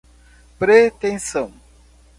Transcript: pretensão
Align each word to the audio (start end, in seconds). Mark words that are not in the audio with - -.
pretensão 0.57 1.53